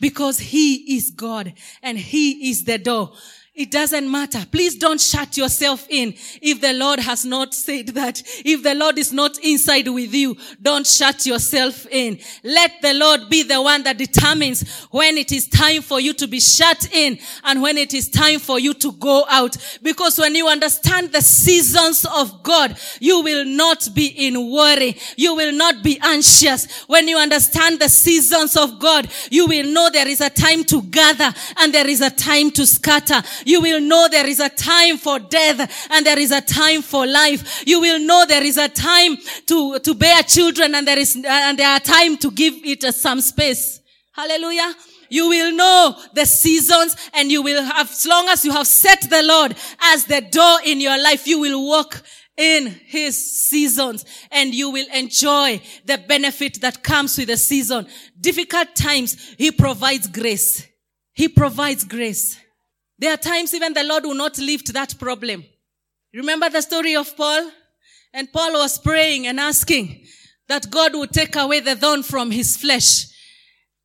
[0.00, 1.52] because he is God
[1.82, 3.12] and he is the door.
[3.54, 4.46] It doesn't matter.
[4.50, 6.14] Please don't shut yourself in.
[6.40, 10.38] If the Lord has not said that, if the Lord is not inside with you,
[10.62, 12.18] don't shut yourself in.
[12.42, 16.26] Let the Lord be the one that determines when it is time for you to
[16.26, 19.54] be shut in and when it is time for you to go out.
[19.82, 24.96] Because when you understand the seasons of God, you will not be in worry.
[25.18, 26.84] You will not be anxious.
[26.86, 30.80] When you understand the seasons of God, you will know there is a time to
[30.84, 34.96] gather and there is a time to scatter you will know there is a time
[34.98, 37.64] for death and there is a time for life.
[37.66, 41.26] You will know there is a time to, to bear children and there is, uh,
[41.26, 43.80] and there are time to give it uh, some space.
[44.12, 44.74] Hallelujah.
[45.08, 49.02] You will know the seasons and you will have, as long as you have set
[49.10, 52.02] the Lord as the door in your life, you will walk
[52.36, 57.86] in his seasons and you will enjoy the benefit that comes with the season.
[58.18, 60.66] Difficult times, he provides grace.
[61.12, 62.38] He provides grace.
[63.02, 65.44] There are times even the Lord will not lift that problem.
[66.14, 67.50] Remember the story of Paul?
[68.14, 70.04] And Paul was praying and asking
[70.46, 73.06] that God would take away the thorn from his flesh.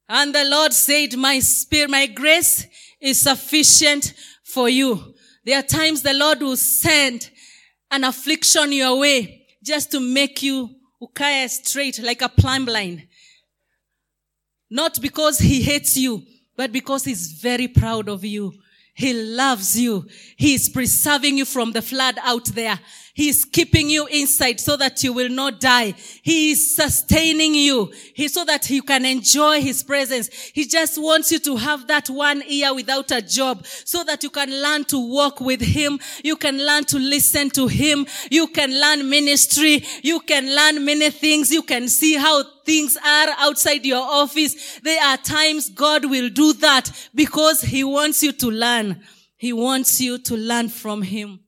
[0.07, 2.67] And the Lord said, my spirit, my grace
[3.01, 5.15] is sufficient for you.
[5.43, 7.31] There are times the Lord will send
[7.89, 10.69] an affliction your way just to make you
[11.01, 13.07] ukaya straight like a plumb line.
[14.69, 16.21] Not because he hates you,
[16.55, 18.53] but because he's very proud of you.
[18.97, 20.07] He loves you.
[20.37, 22.79] He is preserving you from the flood out there.
[23.17, 25.95] He is keeping you inside so that you will not die.
[26.21, 30.29] He is sustaining you he, so that you can enjoy his presence.
[30.53, 34.29] He just wants you to have that one year without a job so that you
[34.29, 35.99] can learn to walk with him.
[36.23, 38.05] You can learn to listen to him.
[38.29, 39.83] You can learn ministry.
[40.03, 41.49] You can learn many things.
[41.49, 44.79] You can see how things are outside your office.
[44.81, 49.01] There are times God will do that because he wants you to learn.
[49.37, 51.39] He wants you to learn from him.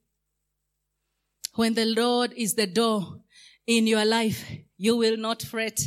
[1.60, 3.20] When the Lord is the door
[3.68, 5.78] in your life, you will not fret.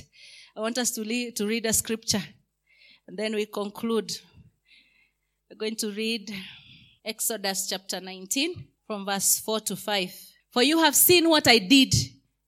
[0.55, 2.23] I want us to, read, to read a scripture
[3.09, 4.13] and then we conclude.
[5.49, 6.31] We're going to read
[7.03, 10.13] Exodus chapter 19 from verse 4 to 5.
[10.51, 11.95] For you have seen what I did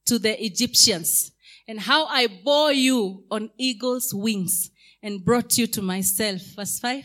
[0.05, 1.33] to the Egyptians
[1.67, 4.71] and how I bore you on eagle's wings
[5.03, 6.43] and brought you to myself.
[6.57, 7.03] Verse 5.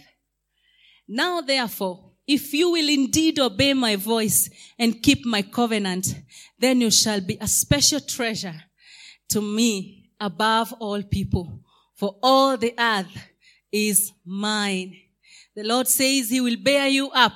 [1.08, 6.14] Now therefore, if you will indeed obey my voice and keep my covenant,
[6.60, 8.54] then you shall be a special treasure
[9.30, 11.60] to me above all people.
[11.96, 13.18] For all the earth
[13.72, 14.96] is mine.
[15.56, 17.34] The Lord says he will bear you up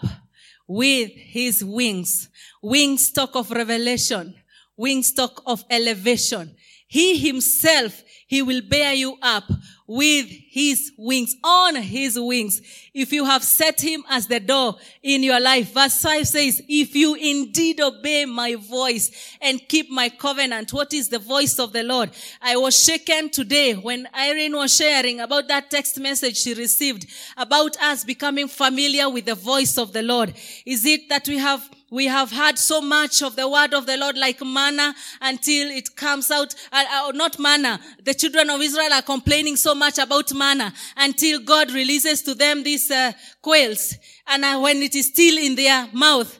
[0.67, 2.29] with his wings.
[2.63, 4.35] Wingstock of revelation.
[4.79, 6.55] Wingstock of elevation.
[6.85, 8.03] He himself,
[8.33, 9.43] he will bear you up
[9.85, 12.63] with his wings, on his wings.
[12.91, 16.95] If you have set him as the door in your life, verse 5 says, if
[16.95, 21.83] you indeed obey my voice and keep my covenant, what is the voice of the
[21.83, 22.09] Lord?
[22.41, 27.05] I was shaken today when Irene was sharing about that text message she received
[27.37, 30.33] about us becoming familiar with the voice of the Lord.
[30.65, 33.95] Is it that we have we have heard so much of the word of the
[33.95, 37.79] Lord like manna until it comes out, uh, uh, not manna.
[38.03, 42.63] The children of Israel are complaining so much about manna until God releases to them
[42.63, 43.11] these uh,
[43.43, 43.95] quails.
[44.25, 46.39] And uh, when it is still in their mouth,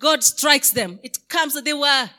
[0.00, 0.98] God strikes them.
[1.04, 2.10] It comes, they were,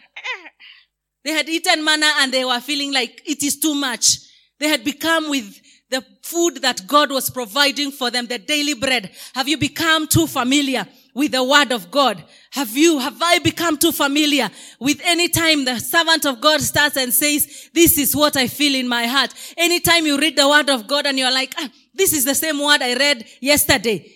[1.25, 4.19] they had eaten manna and they were feeling like it is too much.
[4.61, 9.11] They had become with the food that God was providing for them, the daily bread.
[9.33, 10.87] Have you become too familiar?
[11.15, 12.23] with the word of God?
[12.55, 14.49] Have you, have I become too familiar
[14.79, 18.75] with any time the servant of God starts and says, this is what I feel
[18.75, 19.33] in my heart.
[19.57, 22.57] Anytime you read the word of God and you're like, ah, this is the same
[22.59, 24.09] word I read yesterday.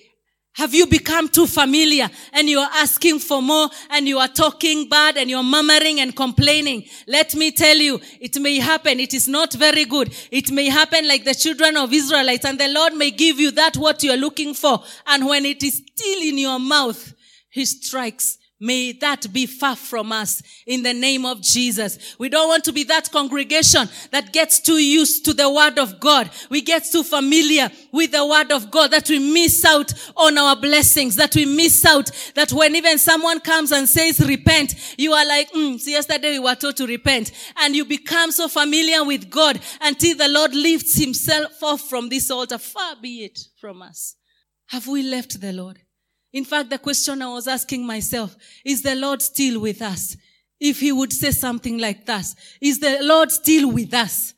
[0.53, 4.87] Have you become too familiar and you are asking for more and you are talking
[4.87, 6.85] bad and you're murmuring and complaining?
[7.07, 9.01] Let me tell you, it may happen.
[9.01, 10.15] It is not very good.
[10.31, 13.75] It may happen like the children of Israelites and the Lord may give you that
[13.75, 14.81] what you are looking for.
[15.07, 17.15] And when it is still in your mouth,
[17.59, 22.17] He strikes May that be far from us in the name of Jesus.
[22.19, 26.01] We don't want to be that congregation that gets too used to the word of
[26.01, 26.29] God.
[26.49, 30.57] We get too familiar with the word of God that we miss out on our
[30.57, 35.25] blessings, that we miss out that when even someone comes and says repent, you are
[35.25, 37.31] like, mm, see, yesterday we were told to repent
[37.61, 42.29] and you become so familiar with God until the Lord lifts himself off from this
[42.29, 42.57] altar.
[42.57, 44.15] Far be it from us.
[44.67, 45.79] Have we left the Lord?
[46.31, 50.15] In fact, the question I was asking myself, is the Lord still with us?
[50.59, 52.25] If he would say something like that,
[52.61, 54.33] is the Lord still with us?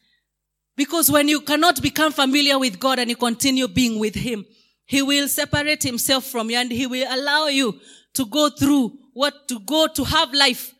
[0.77, 4.45] Because when you cannot become familiar with God and you continue being with him,
[4.85, 7.79] he will separate himself from you and he will allow you
[8.13, 10.73] to go through what to go to have life.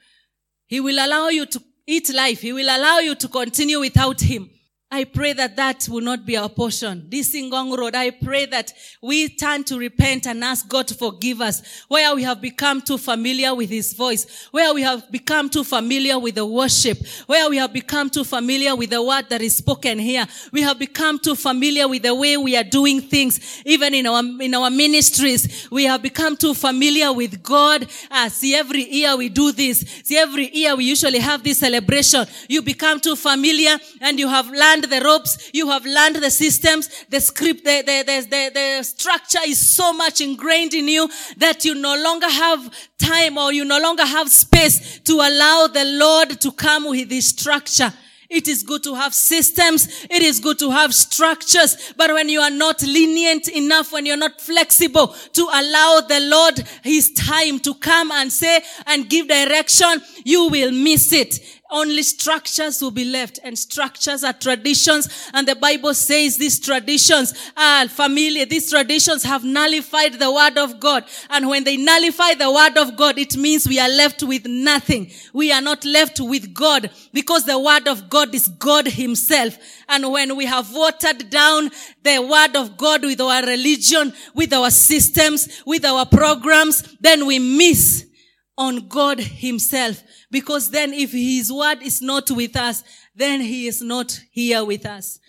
[0.67, 2.41] He will allow you to eat life.
[2.41, 4.49] He will allow you to continue without him.
[4.93, 7.05] I pray that that will not be our portion.
[7.07, 11.39] This Ngong Road, I pray that we turn to repent and ask God to forgive
[11.39, 15.63] us where we have become too familiar with His voice, where we have become too
[15.63, 19.55] familiar with the worship, where we have become too familiar with the word that is
[19.55, 20.25] spoken here.
[20.51, 24.21] We have become too familiar with the way we are doing things, even in our,
[24.41, 25.69] in our ministries.
[25.71, 27.87] We have become too familiar with God.
[28.11, 29.85] Ah, see, every year we do this.
[30.03, 32.25] See, every year we usually have this celebration.
[32.49, 36.31] You become too familiar and you have learned learned the ropes, you have learned the
[36.31, 41.09] systems, the script, the, the, the, the, the structure is so much ingrained in you
[41.37, 45.85] that you no longer have time or you no longer have space to allow the
[45.85, 47.93] Lord to come with his structure.
[48.29, 50.05] It is good to have systems.
[50.09, 51.93] It is good to have structures.
[51.97, 56.65] But when you are not lenient enough, when you're not flexible to allow the Lord
[56.81, 61.60] his time to come and say and give direction, you will miss it.
[61.71, 65.07] Only structures will be left and structures are traditions.
[65.33, 68.45] And the Bible says these traditions are familiar.
[68.45, 71.05] These traditions have nullified the word of God.
[71.29, 75.11] And when they nullify the word of God, it means we are left with nothing.
[75.31, 79.57] We are not left with God because the word of God is God himself.
[79.87, 81.69] And when we have watered down
[82.03, 87.39] the word of God with our religion, with our systems, with our programs, then we
[87.39, 88.10] miss
[88.57, 90.03] on God himself.
[90.29, 92.83] Because then if his word is not with us,
[93.15, 95.19] then he is not here with us.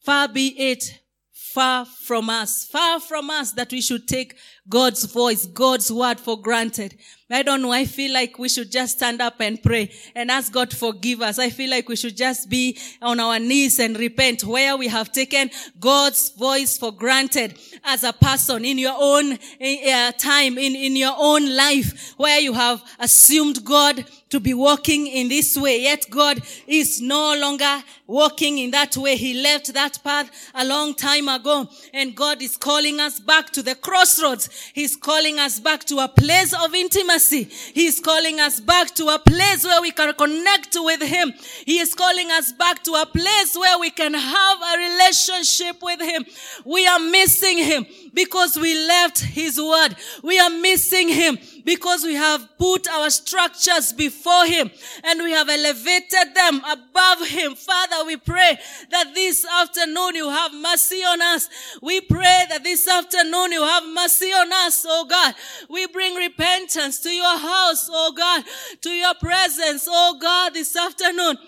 [0.00, 1.00] Far be it
[1.32, 4.36] far from us, far from us that we should take
[4.68, 6.96] God's voice, God's word for granted.
[7.30, 7.72] I don't know.
[7.72, 11.38] I feel like we should just stand up and pray and ask God forgive us.
[11.38, 15.10] I feel like we should just be on our knees and repent where we have
[15.10, 15.50] taken
[15.80, 21.14] God's voice for granted as a person in your own uh, time, in, in your
[21.16, 25.82] own life, where you have assumed God to be walking in this way.
[25.82, 29.16] Yet God is no longer walking in that way.
[29.16, 33.62] He left that path a long time ago and God is calling us back to
[33.62, 34.48] the crossroads.
[34.72, 37.44] He's calling us back to a place of intimacy.
[37.44, 41.32] He's calling us back to a place where we can connect with Him.
[41.64, 46.00] He is calling us back to a place where we can have a relationship with
[46.00, 46.24] Him.
[46.64, 49.96] We are missing Him because we left His word.
[50.22, 54.70] We are missing Him because we have put our structures before Him
[55.02, 57.54] and we have elevated them above Him.
[57.54, 58.58] Father, we pray
[58.90, 61.48] that this afternoon you have mercy on us.
[61.82, 65.34] We pray that this afternoon you have mercy on us, oh God.
[65.70, 68.44] We bring repentance to your house, oh God,
[68.82, 71.38] to your presence, oh God, this afternoon.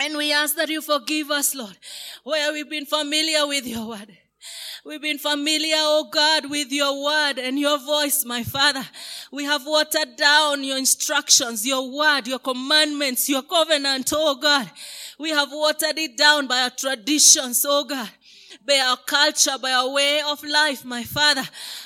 [0.00, 1.76] And we ask that you forgive us, Lord,
[2.22, 4.17] where we've been familiar with your word.
[4.88, 8.80] We've been familiar, oh God, with your word and your voice, my Father.
[9.30, 14.70] We have watered down your instructions, your word, your commandments, your covenant, oh God.
[15.18, 18.08] We have watered it down by our traditions, oh God
[18.66, 21.42] by our culture, by our way of life, my Father.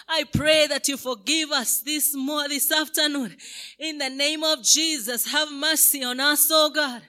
[0.09, 3.37] I pray that you forgive us this more, this afternoon.
[3.79, 7.03] In the name of Jesus, have mercy on us, oh God.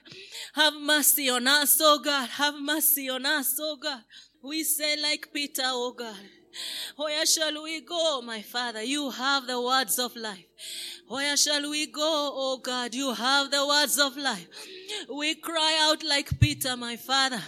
[0.54, 2.28] Have mercy on us, oh God.
[2.30, 4.00] Have mercy on us, oh God.
[4.44, 6.14] We say like Peter, oh God.
[6.98, 8.82] Oh Where shall we go, my Father?
[8.82, 10.44] You have the words of life.
[11.08, 12.00] Where shall we go,
[12.34, 12.94] oh God?
[12.94, 14.48] You have the words of life.
[15.12, 17.42] We cry out like Peter, my Father.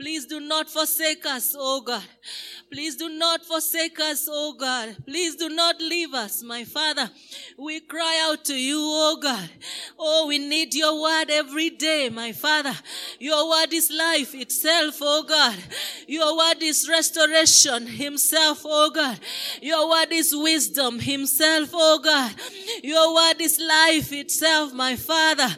[0.00, 2.02] Please do not forsake us, oh God.
[2.70, 4.96] Please do not forsake us, oh God.
[5.06, 7.10] Please do not leave us, my Father.
[7.56, 9.48] We cry out to you, oh God.
[9.98, 12.74] Oh, we need your word every day, my Father.
[13.18, 15.56] Your word is life itself, oh God.
[16.06, 19.18] Your word is restoration himself, oh God.
[19.62, 22.34] Your word is wisdom himself, oh God.
[22.82, 25.48] Your word is life itself, my Father.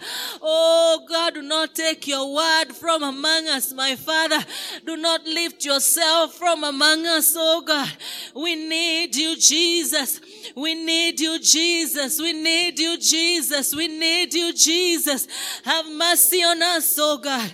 [0.43, 4.39] Oh God, do not take your word from among us, my Father.
[4.85, 7.91] Do not lift yourself from among us, oh God.
[8.35, 10.21] We need you, Jesus.
[10.57, 12.21] We need you, Jesus.
[12.21, 13.75] We need you, Jesus.
[13.75, 15.27] We need you, Jesus.
[15.65, 17.53] Have mercy on us, oh God.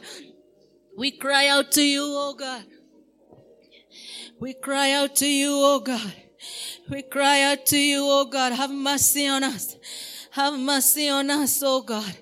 [0.97, 2.65] We cry out to you, oh God.
[4.39, 6.13] We cry out to you, oh God.
[6.89, 8.53] We cry out to you, O God.
[8.53, 9.77] Have mercy on us.
[10.31, 12.17] Have mercy on us, O God.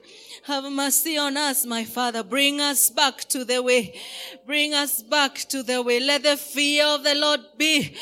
[0.45, 2.23] Have mercy on us, my Father.
[2.23, 4.01] Bring us back to the way.
[4.47, 6.01] Bring us back to the way.
[6.01, 7.95] Let the fear of the Lord be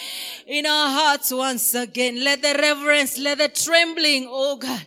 [0.47, 2.23] in our hearts once again.
[2.23, 4.87] Let the reverence, let the trembling, oh God,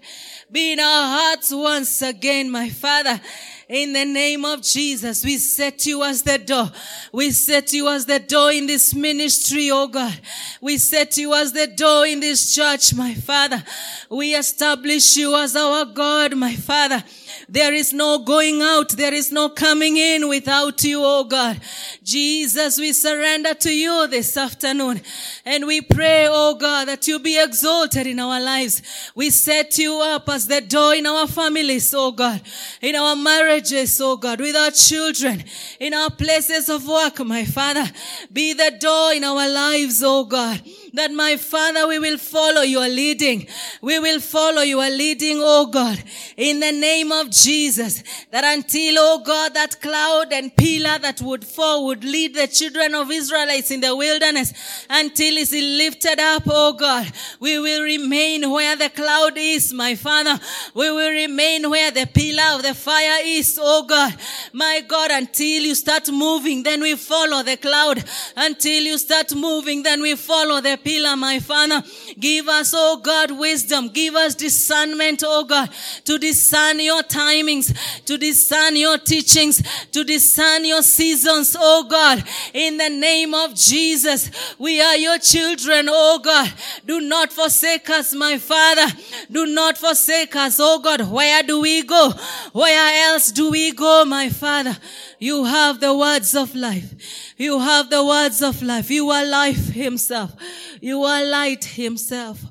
[0.50, 3.20] be in our hearts once again, my Father.
[3.68, 6.72] In the name of Jesus, we set you as the door.
[7.12, 10.20] We set you as the door in this ministry, oh God.
[10.62, 13.64] We set you as the door in this church, my Father.
[14.08, 17.04] We establish you as our God, my Father.
[17.50, 18.90] There is no going out.
[18.90, 21.60] There is no coming in without you, oh God.
[22.04, 25.02] Jesus, we surrender to you this afternoon.
[25.46, 28.82] And we pray, oh God, that you be exalted in our lives.
[29.16, 32.42] We set you up as the door in our families, oh God.
[32.82, 34.40] In our marriages, oh God.
[34.40, 35.44] With our children.
[35.80, 37.86] In our places of work, my Father.
[38.32, 40.62] Be the door in our lives, oh God
[40.96, 43.48] that my Father, we will follow your leading.
[43.82, 46.02] We will follow your leading, oh God,
[46.38, 48.04] in the name of Jesus.
[48.32, 52.96] That until, oh God, that cloud and pillar that would fall would lead the children
[52.96, 54.54] of Israelites in the wilderness
[54.90, 57.12] until it's lifted up, oh God.
[57.40, 60.40] We will remain where the cloud is, my Father.
[60.74, 64.16] We will remain where the pillar of the fire is, oh God.
[64.54, 68.04] My God, until you start moving, then we follow the cloud.
[68.36, 71.84] Until you start moving, then we follow the pillar, my Father.
[72.18, 73.90] Give us, oh God, wisdom.
[73.90, 75.70] Give us discernment, oh God,
[76.06, 77.76] to discern your timings,
[78.06, 79.62] to discern your teachings,
[79.92, 82.24] to discern your seasons, oh God.
[82.54, 84.30] In the name of Jesus,
[84.60, 86.54] we are your children, oh God.
[86.86, 88.88] Do not forsake us, my Father.
[89.32, 91.10] Do not forsake us, oh God.
[91.12, 92.12] Where do we go?
[92.54, 94.78] Where else do we go, my Father?
[95.18, 97.34] You have the words of life.
[97.38, 98.90] You have the words of life.
[98.90, 100.34] You are life himself.
[100.82, 102.44] You are light himself.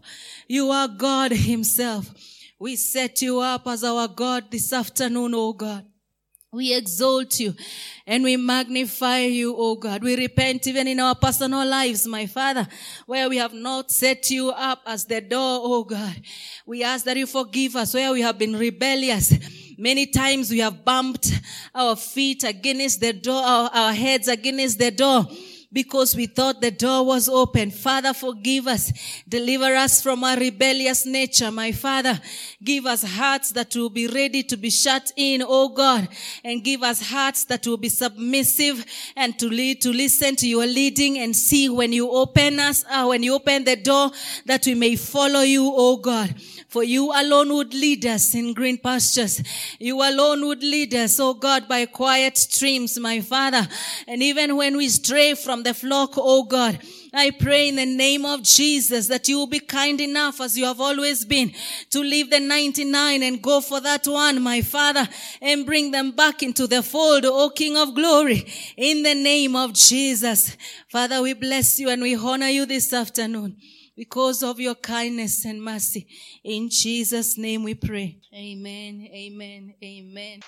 [0.46, 2.10] You are God himself.
[2.58, 5.86] We set you up as our God this afternoon, oh God.
[6.52, 7.54] We exalt you
[8.06, 10.04] and we magnify you, oh God.
[10.04, 12.68] We repent even in our personal lives, my Father,
[13.06, 16.14] where we have not set you up as the door, oh God.
[16.64, 19.32] We ask that you forgive us where we have been rebellious.
[19.78, 21.30] Many times we have bumped
[21.74, 25.26] our feet against the door, our, our heads against the door
[25.74, 27.72] because we thought the door was open.
[27.72, 28.92] Father, forgive us.
[29.28, 31.50] Deliver us from our rebellious nature.
[31.50, 32.18] My Father,
[32.62, 36.08] give us hearts that will be ready to be shut in, oh God,
[36.44, 40.66] and give us hearts that will be submissive and to lead, to listen to your
[40.66, 44.12] leading and see when you open us, uh, when you open the door
[44.46, 46.32] that we may follow you, oh God.
[46.74, 49.40] For you alone would lead us in green pastures.
[49.78, 53.68] You alone would lead us, oh God, by quiet streams, my Father.
[54.08, 56.80] And even when we stray from the flock, oh God,
[57.12, 60.64] I pray in the name of Jesus that you will be kind enough as you
[60.64, 61.52] have always been
[61.90, 65.08] to leave the 99 and go for that one, my Father,
[65.40, 69.74] and bring them back into the fold, O King of glory, in the name of
[69.74, 70.56] Jesus.
[70.88, 73.58] Father, we bless you and we honor you this afternoon
[73.96, 76.06] because of your kindness and mercy.
[76.42, 78.18] In Jesus' name we pray.
[78.34, 79.08] Amen.
[79.12, 79.74] Amen.
[79.82, 80.40] Amen.